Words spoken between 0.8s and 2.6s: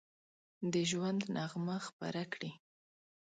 ژوند نغمه خپره کړي